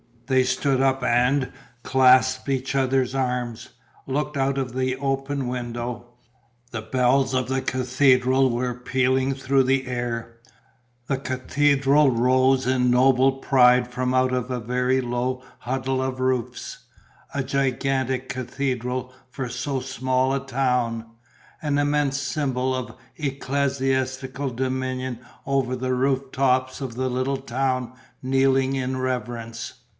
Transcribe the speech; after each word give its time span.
They 0.25 0.41
stood 0.45 0.79
up 0.81 1.03
and, 1.03 1.51
clasped 1.83 2.47
in 2.47 2.55
each 2.55 2.73
other's 2.73 3.13
arms, 3.13 3.69
looked 4.07 4.37
out 4.37 4.57
of 4.57 4.73
the 4.73 4.95
open 4.95 5.45
window. 5.47 6.05
The 6.71 6.81
bells 6.81 7.35
of 7.35 7.49
the 7.49 7.61
cathedral 7.61 8.49
were 8.49 8.73
pealing 8.73 9.33
through 9.35 9.63
the 9.63 9.85
air; 9.85 10.37
the 11.07 11.17
cathedral 11.17 12.09
rose 12.09 12.65
in 12.65 12.89
noble 12.89 13.33
pride 13.33 13.89
from 13.89 14.13
out 14.13 14.31
of 14.31 14.49
a 14.49 14.61
very 14.61 15.01
low 15.01 15.43
huddle 15.59 16.01
of 16.01 16.19
roofs, 16.21 16.79
a 17.35 17.43
gigantic 17.43 18.29
cathedral 18.29 19.13
for 19.29 19.49
so 19.49 19.81
small 19.81 20.33
a 20.33 20.39
town, 20.43 21.05
an 21.61 21.77
immense 21.77 22.19
symbol 22.19 22.73
of 22.73 22.95
ecclesiastical 23.17 24.49
dominion 24.49 25.19
over 25.45 25.75
the 25.75 25.93
roof 25.93 26.31
tops 26.31 26.79
of 26.81 26.95
the 26.95 27.09
little 27.09 27.37
town 27.37 27.93
kneeling 28.23 28.75
in 28.75 28.97
reverence. 28.97 29.73